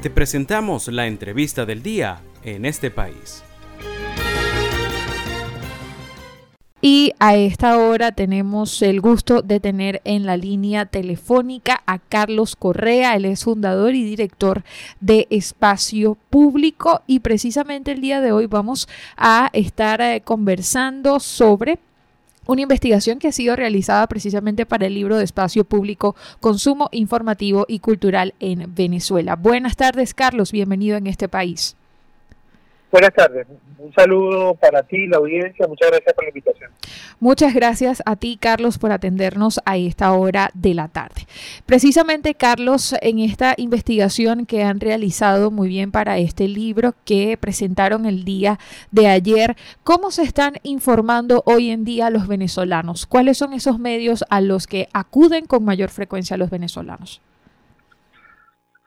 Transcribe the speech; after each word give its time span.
Te 0.00 0.10
presentamos 0.10 0.86
la 0.86 1.08
entrevista 1.08 1.66
del 1.66 1.82
día 1.82 2.20
en 2.44 2.64
este 2.64 2.88
país. 2.88 3.42
Y 6.80 7.12
a 7.18 7.34
esta 7.34 7.76
hora 7.76 8.12
tenemos 8.12 8.80
el 8.82 9.00
gusto 9.00 9.42
de 9.42 9.58
tener 9.58 10.00
en 10.04 10.24
la 10.24 10.36
línea 10.36 10.86
telefónica 10.86 11.82
a 11.86 11.98
Carlos 11.98 12.54
Correa. 12.54 13.16
Él 13.16 13.24
es 13.24 13.42
fundador 13.42 13.96
y 13.96 14.04
director 14.04 14.62
de 15.00 15.26
Espacio 15.30 16.16
Público 16.30 17.02
y 17.08 17.18
precisamente 17.18 17.90
el 17.90 18.00
día 18.00 18.20
de 18.20 18.30
hoy 18.30 18.46
vamos 18.46 18.88
a 19.16 19.50
estar 19.52 20.00
eh, 20.00 20.22
conversando 20.24 21.18
sobre 21.18 21.80
una 22.48 22.62
investigación 22.62 23.18
que 23.18 23.28
ha 23.28 23.32
sido 23.32 23.54
realizada 23.54 24.06
precisamente 24.06 24.66
para 24.66 24.86
el 24.86 24.94
libro 24.94 25.18
de 25.18 25.24
Espacio 25.24 25.64
Público, 25.64 26.16
Consumo 26.40 26.88
Informativo 26.92 27.66
y 27.68 27.78
Cultural 27.78 28.34
en 28.40 28.74
Venezuela. 28.74 29.36
Buenas 29.36 29.76
tardes, 29.76 30.14
Carlos. 30.14 30.50
Bienvenido 30.50 30.96
en 30.96 31.06
este 31.06 31.28
país. 31.28 31.77
Buenas 32.90 33.12
tardes. 33.12 33.46
Un 33.78 33.92
saludo 33.92 34.54
para 34.54 34.82
ti, 34.82 35.06
la 35.06 35.18
audiencia. 35.18 35.66
Muchas 35.68 35.90
gracias 35.90 36.14
por 36.14 36.24
la 36.24 36.30
invitación. 36.30 36.70
Muchas 37.20 37.54
gracias 37.54 38.02
a 38.06 38.16
ti, 38.16 38.38
Carlos, 38.40 38.78
por 38.78 38.92
atendernos 38.92 39.60
a 39.64 39.76
esta 39.76 40.12
hora 40.12 40.50
de 40.54 40.74
la 40.74 40.88
tarde. 40.88 41.26
Precisamente, 41.66 42.34
Carlos, 42.34 42.94
en 43.02 43.18
esta 43.18 43.54
investigación 43.56 44.46
que 44.46 44.62
han 44.62 44.80
realizado 44.80 45.50
muy 45.50 45.68
bien 45.68 45.90
para 45.90 46.18
este 46.18 46.48
libro 46.48 46.94
que 47.04 47.36
presentaron 47.36 48.06
el 48.06 48.24
día 48.24 48.58
de 48.90 49.08
ayer, 49.08 49.56
¿cómo 49.84 50.10
se 50.10 50.22
están 50.22 50.54
informando 50.62 51.42
hoy 51.44 51.70
en 51.70 51.84
día 51.84 52.10
los 52.10 52.26
venezolanos? 52.26 53.06
¿Cuáles 53.06 53.36
son 53.36 53.52
esos 53.52 53.78
medios 53.78 54.24
a 54.30 54.40
los 54.40 54.66
que 54.66 54.88
acuden 54.92 55.46
con 55.46 55.64
mayor 55.64 55.90
frecuencia 55.90 56.36
los 56.36 56.50
venezolanos? 56.50 57.20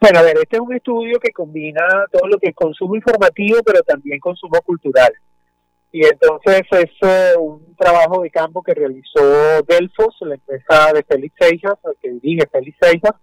Bueno, 0.01 0.17
a 0.17 0.23
ver, 0.23 0.35
este 0.41 0.55
es 0.55 0.59
un 0.59 0.73
estudio 0.73 1.19
que 1.19 1.31
combina 1.31 1.85
todo 2.11 2.27
lo 2.27 2.39
que 2.39 2.49
es 2.49 2.55
consumo 2.55 2.95
informativo, 2.95 3.59
pero 3.63 3.83
también 3.83 4.19
consumo 4.19 4.59
cultural. 4.65 5.13
Y 5.91 6.03
entonces 6.03 6.63
es 6.71 6.89
eh, 7.03 7.33
un 7.37 7.75
trabajo 7.75 8.23
de 8.23 8.31
campo 8.31 8.63
que 8.63 8.73
realizó 8.73 9.61
Delfos, 9.67 10.15
la 10.21 10.33
empresa 10.33 10.91
de 10.93 11.03
Félix 11.03 11.35
Seijas, 11.39 11.75
que 12.01 12.09
dirige 12.13 12.47
Félix 12.51 12.77
Seijas, 12.81 13.13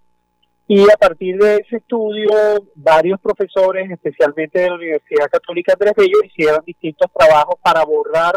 y 0.68 0.82
a 0.82 0.96
partir 0.96 1.36
de 1.38 1.56
ese 1.56 1.78
estudio, 1.78 2.30
varios 2.76 3.18
profesores, 3.20 3.90
especialmente 3.90 4.60
de 4.60 4.68
la 4.68 4.76
Universidad 4.76 5.26
Católica 5.32 5.72
Andrés 5.72 5.94
Bello, 5.96 6.22
hicieron 6.24 6.62
distintos 6.64 7.10
trabajos 7.12 7.56
para 7.60 7.84
borrar 7.84 8.34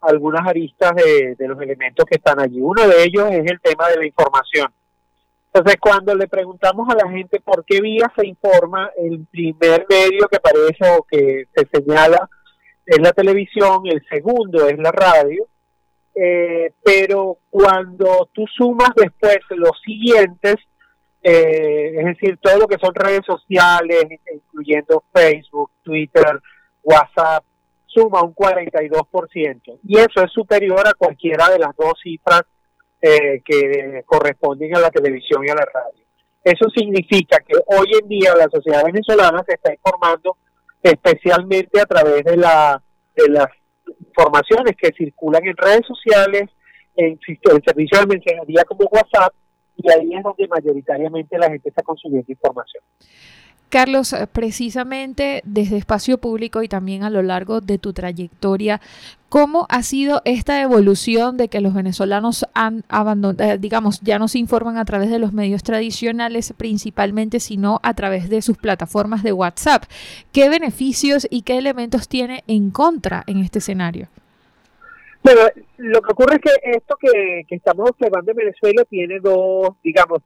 algunas 0.00 0.48
aristas 0.48 0.92
de, 0.94 1.34
de 1.34 1.48
los 1.48 1.60
elementos 1.60 2.06
que 2.06 2.16
están 2.16 2.40
allí. 2.40 2.58
Uno 2.58 2.88
de 2.88 3.04
ellos 3.04 3.28
es 3.32 3.50
el 3.52 3.60
tema 3.60 3.88
de 3.88 3.98
la 3.98 4.06
información. 4.06 4.72
Entonces, 5.56 5.80
cuando 5.80 6.14
le 6.14 6.28
preguntamos 6.28 6.86
a 6.90 7.02
la 7.02 7.10
gente 7.10 7.40
por 7.40 7.64
qué 7.64 7.80
vía 7.80 8.12
se 8.14 8.26
informa, 8.26 8.90
el 8.98 9.24
primer 9.24 9.86
medio 9.88 10.28
que 10.28 10.36
aparece 10.36 10.98
o 10.98 11.02
que 11.02 11.46
se 11.54 11.66
señala 11.72 12.28
es 12.84 12.98
la 13.00 13.10
televisión, 13.12 13.80
el 13.86 14.06
segundo 14.06 14.68
es 14.68 14.78
la 14.78 14.92
radio, 14.92 15.46
eh, 16.14 16.72
pero 16.84 17.38
cuando 17.48 18.28
tú 18.34 18.44
sumas 18.54 18.90
después 18.94 19.38
los 19.48 19.80
siguientes, 19.82 20.56
eh, 21.22 22.00
es 22.00 22.04
decir, 22.04 22.38
todo 22.42 22.58
lo 22.58 22.66
que 22.66 22.76
son 22.76 22.94
redes 22.94 23.24
sociales, 23.24 24.04
incluyendo 24.30 25.04
Facebook, 25.10 25.70
Twitter, 25.82 26.38
WhatsApp, 26.82 27.42
suma 27.86 28.22
un 28.22 28.34
42%. 28.34 29.78
Y 29.84 29.96
eso 29.96 30.22
es 30.22 30.30
superior 30.32 30.86
a 30.86 30.92
cualquiera 30.92 31.48
de 31.48 31.60
las 31.60 31.74
dos 31.76 31.94
cifras 32.02 32.42
eh, 33.00 33.42
que 33.44 34.02
corresponden 34.06 34.76
a 34.76 34.80
la 34.80 34.90
televisión 34.90 35.44
y 35.44 35.50
a 35.50 35.54
la 35.54 35.64
radio. 35.64 36.04
Eso 36.42 36.68
significa 36.74 37.38
que 37.38 37.54
hoy 37.66 37.86
en 38.00 38.08
día 38.08 38.34
la 38.36 38.48
sociedad 38.48 38.84
venezolana 38.84 39.42
se 39.46 39.54
está 39.54 39.72
informando 39.72 40.36
especialmente 40.82 41.80
a 41.80 41.86
través 41.86 42.24
de, 42.24 42.36
la, 42.36 42.80
de 43.16 43.28
las 43.28 43.48
informaciones 43.98 44.76
que 44.80 44.92
circulan 44.96 45.44
en 45.44 45.56
redes 45.56 45.82
sociales, 45.86 46.44
en, 46.94 47.18
en 47.26 47.62
servicios 47.64 48.00
de 48.00 48.06
mensajería 48.06 48.64
como 48.64 48.88
WhatsApp, 48.90 49.34
y 49.76 49.90
ahí 49.90 50.14
es 50.14 50.22
donde 50.22 50.48
mayoritariamente 50.48 51.36
la 51.36 51.50
gente 51.50 51.68
está 51.68 51.82
consumiendo 51.82 52.30
información. 52.30 52.82
Carlos, 53.76 54.14
eh, 54.14 54.26
precisamente 54.26 55.42
desde 55.44 55.76
espacio 55.76 56.16
público 56.16 56.62
y 56.62 56.66
también 56.66 57.02
a 57.02 57.10
lo 57.10 57.20
largo 57.20 57.60
de 57.60 57.76
tu 57.76 57.92
trayectoria, 57.92 58.80
¿cómo 59.28 59.66
ha 59.68 59.82
sido 59.82 60.22
esta 60.24 60.62
evolución 60.62 61.36
de 61.36 61.48
que 61.48 61.60
los 61.60 61.74
venezolanos 61.74 62.46
han 62.54 62.84
abandonado, 62.88 63.52
eh, 63.52 63.58
digamos, 63.58 64.00
ya 64.00 64.18
no 64.18 64.28
se 64.28 64.38
informan 64.38 64.78
a 64.78 64.86
través 64.86 65.10
de 65.10 65.18
los 65.18 65.34
medios 65.34 65.62
tradicionales 65.62 66.54
principalmente, 66.56 67.38
sino 67.38 67.78
a 67.82 67.92
través 67.92 68.30
de 68.30 68.40
sus 68.40 68.56
plataformas 68.56 69.22
de 69.22 69.34
WhatsApp? 69.34 69.84
¿Qué 70.32 70.48
beneficios 70.48 71.28
y 71.28 71.42
qué 71.42 71.58
elementos 71.58 72.08
tiene 72.08 72.44
en 72.46 72.70
contra 72.70 73.24
en 73.26 73.40
este 73.40 73.58
escenario? 73.58 74.08
Bueno, 75.22 75.42
lo 75.76 76.00
que 76.00 76.12
ocurre 76.12 76.36
es 76.36 76.40
que 76.40 76.70
esto 76.70 76.96
que, 76.98 77.44
estamos 77.54 77.90
observando 77.90 78.30
en 78.30 78.38
Venezuela 78.38 78.84
tiene 78.88 79.20
dos, 79.20 79.68
digamos, 79.84 80.22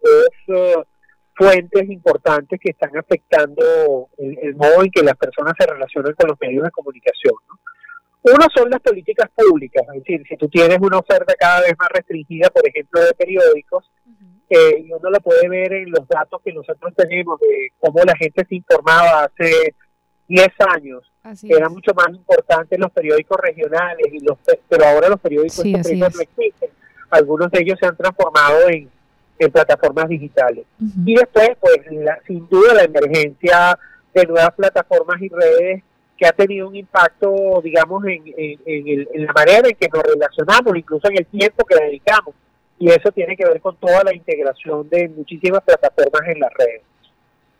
dos... 0.47 0.87
Fuentes 1.41 1.89
importantes 1.89 2.61
que 2.61 2.73
están 2.73 2.95
afectando 2.99 4.11
el, 4.19 4.55
modo 4.57 4.85
en 4.85 4.91
que 4.91 5.03
las 5.03 5.17
personas 5.17 5.55
se 5.59 5.67
relacionan 5.67 6.13
con 6.13 6.29
los 6.29 6.39
medios 6.39 6.65
de 6.65 6.71
comunicación. 6.71 7.33
Uno 8.23 8.47
son 8.55 8.69
las 8.69 8.81
políticas 8.81 9.31
públicas, 9.35 9.83
es 9.95 10.05
decir, 10.05 10.23
si 10.29 10.37
tú 10.37 10.51
tienes 10.51 10.79
una 10.79 10.99
oferta 10.99 11.33
cada 11.39 11.63
vez 11.63 11.73
más 11.79 11.89
restringida, 11.89 12.51
por 12.51 12.69
ejemplo, 12.69 13.01
de 13.01 13.15
periódicos, 13.15 13.91
eh, 14.51 14.85
y 14.85 14.93
uno 14.93 15.09
la 15.09 15.21
puede 15.21 15.49
ver 15.49 15.73
en 15.73 15.91
los 15.91 16.07
datos 16.07 16.43
que 16.45 16.53
nosotros 16.53 16.93
tenemos 16.95 17.41
de 17.41 17.73
cómo 17.79 18.03
la 18.05 18.15
gente 18.17 18.45
se 18.47 18.57
informaba 18.57 19.25
hace 19.25 19.75
10 20.29 20.49
años, 20.77 21.11
eran 21.45 21.73
mucho 21.73 21.95
más 21.95 22.09
importantes 22.11 22.79
los 22.79 22.93
periódicos 22.93 23.39
regionales, 23.41 24.07
y 24.13 24.21
los 24.21 24.37
pero 24.69 24.85
ahora 24.85 25.09
los 25.09 25.21
periódicos 25.21 25.65
no 25.65 25.79
existen. 25.79 26.69
Algunos 27.09 27.51
de 27.51 27.61
ellos 27.63 27.79
se 27.81 27.87
han 27.87 27.97
transformado 27.97 28.69
en 28.69 28.91
en 29.41 29.51
plataformas 29.51 30.09
digitales. 30.09 30.67
Y 31.05 31.15
después, 31.15 31.51
pues, 31.59 31.79
sin 32.27 32.49
duda, 32.49 32.75
la 32.75 32.85
emergencia 32.85 33.79
de 34.15 34.27
nuevas 34.27 34.53
plataformas 34.55 35.21
y 35.21 35.29
redes 35.29 35.83
que 36.17 36.27
ha 36.27 36.33
tenido 36.33 36.69
un 36.69 36.77
impacto, 36.77 37.61
digamos, 37.65 38.05
en, 38.05 38.23
en, 38.37 39.27
la 39.27 39.33
manera 39.33 39.67
en 39.67 39.75
que 39.75 39.89
nos 39.89 40.03
relacionamos, 40.03 40.77
incluso 40.77 41.09
en 41.09 41.17
el 41.19 41.27
tiempo 41.27 41.65
que 41.65 41.83
dedicamos. 41.83 42.35
Y 42.79 42.91
eso 42.91 43.11
tiene 43.13 43.35
que 43.35 43.47
ver 43.47 43.61
con 43.63 43.77
toda 43.77 44.05
la 44.05 44.15
integración 44.15 44.87
de 44.91 45.09
muchísimas 45.09 45.63
plataformas 45.63 46.23
en 46.29 46.41
las 46.41 46.53
redes. 46.53 46.83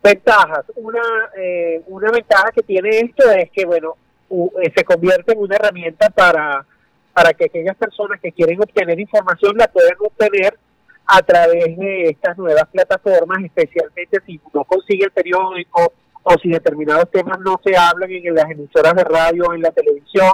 Ventajas. 0.03 0.67
Una, 0.77 1.03
eh, 1.39 1.83
una 1.87 2.11
ventaja 2.11 2.53
que 2.55 2.63
tiene 2.63 2.91
esto 3.01 3.31
es 3.31 3.51
que, 3.51 3.65
bueno, 3.65 3.97
eh, 4.31 4.71
se 4.77 4.85
convierte 4.85 5.33
en 5.33 5.39
una 5.39 5.57
herramienta 5.57 6.11
para, 6.11 6.67
para 7.15 7.33
que 7.33 7.47
aquellas 7.47 7.77
personas 7.77 8.21
que 8.21 8.33
quieren 8.33 8.61
obtener 8.61 9.01
información 9.01 9.57
la 9.57 9.69
puedan 9.69 9.97
obtener 9.99 10.59
a 11.13 11.23
través 11.23 11.77
de 11.77 12.05
estas 12.05 12.39
nuevas 12.39 12.67
plataformas, 12.71 13.45
especialmente 13.45 14.21
si 14.25 14.41
no 14.55 14.65
consigue 14.65 15.05
el 15.05 15.11
periódico 15.11 15.93
o 16.23 16.33
si 16.41 16.51
determinados 16.51 17.11
temas 17.11 17.41
no 17.41 17.61
se 17.65 17.77
hablan 17.77 18.11
en 18.11 18.35
las 18.35 18.51
emisoras 18.51 18.95
de 18.95 19.05
radio 19.05 19.45
o 19.49 19.55
en 19.55 19.63
la 19.63 19.73
televisión, 19.73 20.31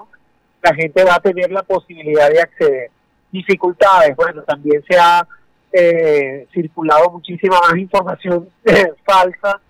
la 0.63 0.75
gente 0.75 1.05
va 1.05 1.15
a 1.15 1.21
tener 1.21 1.51
la 1.51 1.63
posibilidad 1.63 2.29
de 2.29 2.41
acceder. 2.41 2.91
Dificultades, 3.31 4.15
bueno, 4.17 4.43
también 4.43 4.83
se 4.89 4.99
ha 4.99 5.27
eh, 5.73 6.47
circulado 6.53 7.11
muchísima 7.11 7.59
más 7.61 7.77
información 7.79 8.49
falsa, 9.05 9.61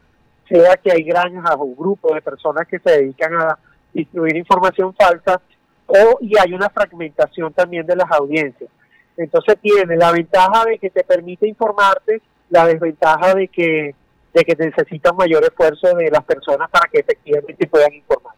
sea 0.49 0.77
que 0.77 0.93
hay 0.93 1.03
granjas 1.03 1.55
o 1.59 1.75
grupos 1.75 2.15
de 2.15 2.23
personas 2.23 2.67
que 2.67 2.79
se 2.79 2.91
dedican 2.91 3.35
a 3.35 3.59
distribuir 3.93 4.37
información 4.37 4.95
falsa, 4.95 5.41
o 5.87 6.19
y 6.21 6.37
hay 6.39 6.53
una 6.53 6.69
fragmentación 6.69 7.53
también 7.53 7.87
de 7.87 7.97
las 7.97 8.11
audiencias. 8.11 8.71
Entonces 9.17 9.57
tiene 9.61 9.97
la 9.97 10.13
ventaja 10.13 10.65
de 10.65 10.79
que 10.79 10.91
te 10.91 11.05
permite 11.05 11.49
informarte, 11.49 12.21
la 12.51 12.67
desventaja 12.67 13.35
de 13.35 13.49
que, 13.49 13.95
de 14.33 14.45
que 14.45 14.55
necesita 14.57 15.11
un 15.11 15.17
mayor 15.17 15.43
esfuerzo 15.45 15.95
de 15.95 16.11
las 16.11 16.25
personas 16.25 16.71
para 16.71 16.89
que 16.91 17.01
efectivamente 17.01 17.67
puedan 17.67 17.93
informar. 17.95 18.35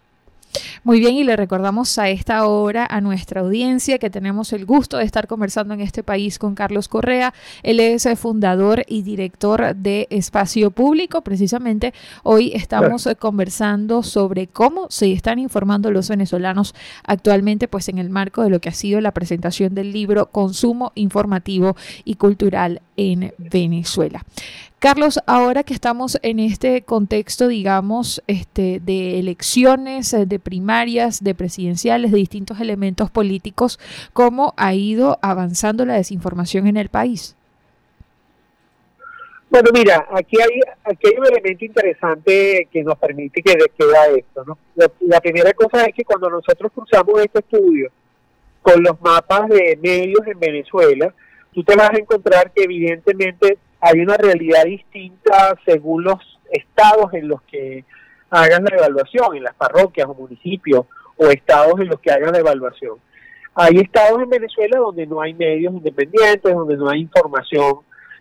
Muy 0.84 1.00
bien, 1.00 1.14
y 1.14 1.25
le 1.25 1.36
recordamos 1.36 1.98
a 1.98 2.08
esta 2.08 2.46
hora 2.46 2.86
a 2.88 3.00
nuestra 3.00 3.40
audiencia 3.40 3.98
que 3.98 4.10
tenemos 4.10 4.52
el 4.52 4.64
gusto 4.64 4.98
de 4.98 5.04
estar 5.04 5.26
conversando 5.26 5.75
en 5.75 5.80
este 5.80 6.02
país 6.02 6.38
con 6.38 6.54
Carlos 6.54 6.88
Correa. 6.88 7.34
Él 7.62 7.80
es 7.80 8.06
eh, 8.06 8.14
fundador 8.14 8.84
y 8.86 9.02
director 9.02 9.75
de 9.75 10.06
Espacio 10.10 10.70
Público. 10.70 11.22
Precisamente 11.22 11.92
hoy 12.22 12.52
estamos 12.54 13.06
eh, 13.06 13.16
conversando 13.16 14.02
sobre 14.04 14.46
cómo 14.46 14.86
se 14.88 15.12
están 15.12 15.38
informando 15.40 15.90
los 15.90 16.08
venezolanos 16.08 16.75
actualmente, 17.04 17.66
pues 17.66 17.88
en 17.88 17.98
el 17.98 18.10
marco 18.10 18.42
de 18.42 18.50
lo 18.50 18.60
que 18.60 18.69
ha 18.69 18.75
sido 18.75 19.00
la 19.00 19.12
presentación 19.12 19.75
del 19.75 19.92
libro 19.92 20.30
Consumo 20.30 20.92
Informativo 20.94 21.76
y 22.04 22.14
Cultural 22.14 22.82
en 22.98 23.32
Venezuela. 23.38 24.24
Carlos, 24.78 25.18
ahora 25.26 25.64
que 25.64 25.72
estamos 25.72 26.18
en 26.22 26.38
este 26.38 26.82
contexto, 26.82 27.48
digamos, 27.48 28.22
este, 28.26 28.80
de 28.80 29.18
elecciones, 29.18 30.12
eh, 30.12 30.26
de 30.26 30.38
primarias, 30.38 31.24
de 31.24 31.34
presidenciales, 31.34 32.12
de 32.12 32.18
distintos 32.18 32.60
elementos 32.60 33.10
políticos, 33.10 33.80
¿cómo 34.12 34.52
ha 34.56 34.74
ido 34.74 35.18
avanzando 35.22 35.84
la 35.84 35.94
desinformación 35.94 36.66
en 36.66 36.76
el 36.76 36.90
país? 36.90 37.34
Bueno, 39.50 39.70
mira, 39.72 40.06
aquí 40.10 40.36
hay, 40.40 40.60
aquí 40.84 41.08
hay 41.08 41.18
un 41.18 41.26
elemento 41.26 41.64
interesante 41.64 42.68
que 42.70 42.84
nos 42.84 42.98
permite 42.98 43.42
que 43.42 43.56
queda 43.76 44.06
esto. 44.16 44.44
¿no? 44.44 44.58
La, 44.76 45.20
primera 45.20 45.52
cosa 45.54 45.86
es 45.86 45.94
que 45.94 46.04
cuando 46.04 46.28
nosotros 46.28 46.70
cruzamos 46.72 47.20
este 47.20 47.38
estudio 47.38 47.90
con 48.60 48.82
los 48.82 49.00
mapas 49.00 49.48
de 49.48 49.78
medios 49.82 50.26
en 50.26 50.38
Venezuela, 50.38 51.14
tú 51.58 51.64
te 51.64 51.75
vas 51.75 51.90
a 51.90 51.99
encontrar 51.99 52.52
que 52.52 52.62
evidentemente 52.62 53.58
hay 53.81 53.99
una 53.99 54.16
realidad 54.16 54.62
distinta 54.64 55.58
según 55.66 56.05
los 56.05 56.38
estados 56.52 57.12
en 57.14 57.26
los 57.26 57.43
que 57.43 57.84
hagan 58.31 58.62
la 58.62 58.76
evaluación, 58.76 59.34
en 59.34 59.43
las 59.43 59.56
parroquias 59.56 60.06
o 60.08 60.14
municipios 60.14 60.87
o 61.16 61.26
estados 61.26 61.81
en 61.81 61.88
los 61.88 61.99
que 61.99 62.12
hagan 62.12 62.31
la 62.31 62.38
evaluación. 62.38 62.99
Hay 63.56 63.78
estados 63.78 64.22
en 64.22 64.31
Venezuela 64.31 64.78
donde 64.78 65.05
no 65.05 65.20
hay 65.20 65.34
medios 65.34 65.75
independientes, 65.75 66.55
donde 66.55 66.76
no 66.76 66.88
hay 66.88 67.00
información 67.00 67.78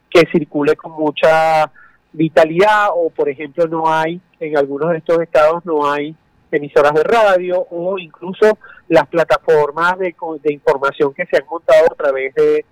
que 0.09 0.23
circule 0.31 0.75
con 0.75 0.93
mucha 0.93 1.71
vitalidad 2.13 2.87
o 2.95 3.11
por 3.11 3.29
ejemplo 3.29 3.67
no 3.67 3.87
hay, 3.87 4.19
en 4.39 4.57
algunos 4.57 4.89
de 4.89 4.97
estos 4.97 5.21
estados 5.21 5.63
no 5.63 5.87
hay 5.87 6.15
emisoras 6.51 6.93
de 6.95 7.03
radio 7.03 7.67
o 7.69 7.99
incluso 7.99 8.57
las 8.87 9.07
plataformas 9.07 9.99
de, 9.99 10.15
de 10.41 10.53
información 10.53 11.13
que 11.13 11.27
se 11.27 11.37
han 11.37 11.45
montado 11.47 11.85
a 11.91 11.95
través 11.95 12.33
de, 12.33 12.65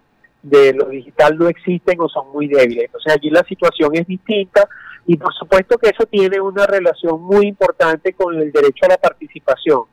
de 0.46 0.74
lo 0.74 0.86
digital 0.86 1.38
no 1.40 1.48
existen 1.48 2.00
o 2.00 2.08
son 2.08 2.32
muy 2.32 2.48
débiles. 2.48 2.86
Entonces 2.86 3.14
allí 3.14 3.32
la 3.32 3.44
situación 3.44 3.96
es 3.96 4.06
distinta 4.06 4.70
y 5.08 5.18
por 5.18 5.34
supuesto 5.34 5.78
que 5.80 5.90
eso 5.90 6.06
tiene 6.06 6.40
una 6.40 6.68
relación 6.68 7.20
muy 7.22 7.48
importante 7.48 8.14
con 8.14 8.36
el 8.40 8.52
derecho 8.52 8.86
a 8.86 8.90
la 8.90 8.98
participación. 8.98 9.84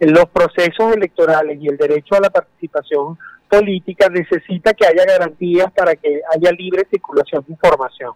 Los 0.00 0.26
procesos 0.26 0.94
electorales 0.94 1.58
y 1.60 1.68
el 1.68 1.78
derecho 1.78 2.16
a 2.16 2.20
la 2.20 2.28
participación 2.28 3.18
política 3.48 4.10
necesita 4.10 4.74
que 4.74 4.86
haya 4.86 5.06
garantías 5.06 5.72
para 5.72 5.96
que 5.96 6.20
haya 6.34 6.52
libre 6.52 6.86
circulación 6.90 7.42
de 7.46 7.54
información. 7.54 8.12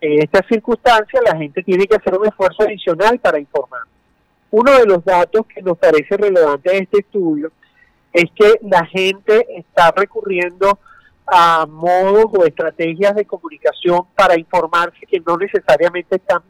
En 0.00 0.22
estas 0.22 0.46
circunstancias 0.46 1.20
la 1.24 1.36
gente 1.36 1.64
tiene 1.64 1.88
que 1.88 1.96
hacer 1.96 2.14
un 2.14 2.28
esfuerzo 2.28 2.62
adicional 2.62 3.18
para 3.18 3.40
informar. 3.40 3.82
Uno 4.52 4.78
de 4.78 4.86
los 4.86 5.04
datos 5.04 5.46
que 5.52 5.62
nos 5.62 5.76
parece 5.78 6.16
relevante 6.16 6.70
de 6.70 6.78
este 6.78 7.00
estudio 7.00 7.50
es 8.12 8.30
que 8.36 8.60
la 8.62 8.86
gente 8.86 9.44
está 9.56 9.90
recurriendo 9.90 10.78
a 11.30 11.66
modos 11.66 12.26
o 12.32 12.44
estrategias 12.44 13.14
de 13.14 13.24
comunicación 13.24 14.02
para 14.14 14.38
informarse 14.38 15.06
que 15.06 15.20
no 15.20 15.36
necesariamente 15.36 16.16
están 16.16 16.42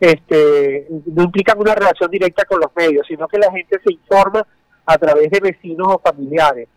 este, 0.00 0.86
no 1.06 1.24
implican 1.24 1.58
una 1.58 1.74
relación 1.74 2.08
directa 2.10 2.44
con 2.44 2.60
los 2.60 2.70
medios, 2.76 3.04
sino 3.08 3.26
que 3.26 3.38
la 3.38 3.50
gente 3.50 3.80
se 3.84 3.92
informa 3.92 4.46
a 4.86 4.96
través 4.96 5.28
de 5.30 5.40
vecinos 5.40 5.88
o 5.90 5.98
familiares 5.98 6.68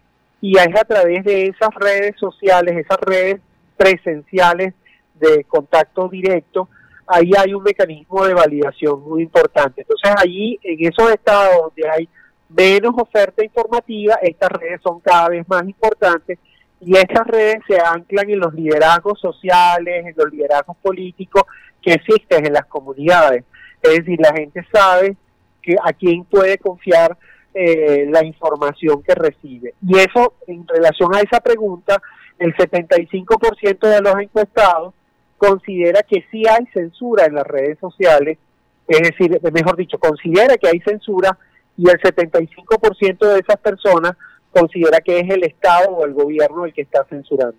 y 0.42 0.57
es 0.57 0.75
a 0.75 0.83
través 0.83 1.24
de 1.24 1.44
esas 1.48 1.69
redes 1.75 2.15
sociales, 2.19 2.75
esas 2.75 3.00
redes 3.00 3.39
presenciales 3.77 4.74
de 5.13 5.44
contacto 5.44 6.09
directo, 6.09 6.68
ahí 7.06 7.31
hay 7.38 7.54
un 7.54 7.62
mecanismo 7.62 8.25
de 8.25 8.33
validación 8.33 9.01
muy 9.01 9.21
importante. 9.21 9.81
Entonces 9.81 10.12
allí, 10.18 10.59
en 10.63 10.92
esos 10.92 11.12
estados 11.12 11.56
donde 11.62 11.89
hay 11.89 12.09
menos 12.50 12.94
oferta 12.97 13.45
informativa, 13.45 14.15
estas 14.21 14.50
redes 14.51 14.81
son 14.81 15.00
cada 15.00 15.30
vez 15.30 15.47
más 15.47 15.63
importantes 15.63 16.39
y 16.81 16.98
estas 16.98 17.28
redes 17.28 17.60
se 17.68 17.80
anclan 17.80 18.30
en 18.30 18.39
los 18.39 18.54
liderazgos 18.54 19.19
sociales, 19.19 20.06
en 20.06 20.13
los 20.18 20.31
liderazgos 20.31 20.75
políticos 20.78 21.44
que 21.81 21.94
existen 21.94 22.45
en 22.45 22.54
las 22.54 22.66
comunidades. 22.66 23.44
Es 23.81 24.00
decir, 24.00 24.19
la 24.19 24.33
gente 24.33 24.66
sabe 24.74 25.16
que 25.62 25.75
a 25.83 25.94
quién 25.94 26.24
puede 26.25 26.57
confiar 26.57 27.16
eh, 27.54 28.07
la 28.10 28.25
información 28.25 29.04
que 29.04 29.13
recibe. 29.13 29.75
Y 29.86 29.98
eso, 29.98 30.33
en 30.48 30.68
relación 30.68 31.13
a 31.13 31.19
esa 31.19 31.39
pregunta, 31.39 32.01
el 32.39 32.56
75% 32.56 33.88
de 33.88 34.01
los 34.01 34.16
encuestados 34.19 34.95
considera 35.38 36.01
que 36.01 36.25
sí 36.31 36.44
hay 36.48 36.66
censura 36.74 37.25
en 37.25 37.36
las 37.36 37.45
redes 37.45 37.78
sociales, 37.80 38.39
es 38.88 39.01
decir, 39.01 39.39
mejor 39.54 39.75
dicho, 39.75 40.00
considera 40.00 40.57
que 40.57 40.68
hay 40.68 40.80
censura 40.80 41.38
y 41.78 41.89
el 41.89 42.00
75% 42.00 43.18
de 43.19 43.39
esas 43.39 43.57
personas 43.57 44.13
considera 44.51 45.01
que 45.01 45.19
es 45.19 45.30
el 45.30 45.44
Estado 45.44 45.89
o 45.89 46.06
el 46.06 46.13
gobierno 46.13 46.65
el 46.65 46.74
que 46.74 46.81
está 46.81 47.03
censurando. 47.06 47.57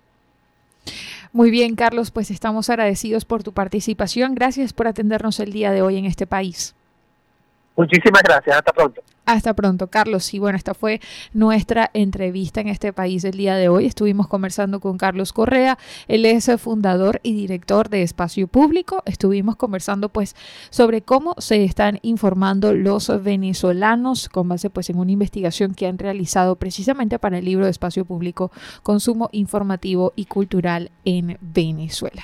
Muy 1.31 1.49
bien, 1.49 1.75
Carlos, 1.75 2.11
pues 2.11 2.29
estamos 2.29 2.69
agradecidos 2.69 3.25
por 3.25 3.41
tu 3.41 3.53
participación. 3.53 4.35
Gracias 4.35 4.71
por 4.71 4.87
atendernos 4.87 5.39
el 5.39 5.51
día 5.51 5.71
de 5.71 5.81
hoy 5.81 5.97
en 5.97 6.05
este 6.05 6.27
país. 6.27 6.75
Muchísimas 7.75 8.21
gracias, 8.21 8.55
hasta 8.55 8.71
pronto. 8.71 9.01
Hasta 9.25 9.53
pronto, 9.53 9.87
Carlos. 9.87 10.33
Y 10.33 10.39
bueno, 10.39 10.57
esta 10.57 10.73
fue 10.73 10.99
nuestra 11.33 11.89
entrevista 11.93 12.61
en 12.61 12.67
este 12.67 12.91
país 12.91 13.23
el 13.23 13.37
día 13.37 13.55
de 13.55 13.69
hoy. 13.69 13.85
Estuvimos 13.85 14.27
conversando 14.27 14.79
con 14.79 14.97
Carlos 14.97 15.31
Correa, 15.31 15.77
él 16.07 16.25
es 16.25 16.49
fundador 16.57 17.21
y 17.23 17.33
director 17.33 17.89
de 17.89 18.03
Espacio 18.03 18.47
Público. 18.47 19.01
Estuvimos 19.05 19.55
conversando 19.55 20.09
pues 20.09 20.35
sobre 20.69 21.01
cómo 21.01 21.35
se 21.37 21.63
están 21.63 21.99
informando 22.01 22.73
los 22.73 23.11
venezolanos 23.23 24.27
con 24.29 24.49
base 24.49 24.69
pues 24.69 24.89
en 24.89 24.97
una 24.97 25.11
investigación 25.11 25.73
que 25.73 25.87
han 25.87 25.97
realizado 25.97 26.57
precisamente 26.57 27.17
para 27.19 27.37
el 27.37 27.45
libro 27.45 27.65
de 27.65 27.71
Espacio 27.71 28.05
Público, 28.05 28.51
Consumo 28.83 29.29
Informativo 29.31 30.13
y 30.15 30.25
Cultural 30.25 30.91
en 31.05 31.37
Venezuela. 31.41 32.23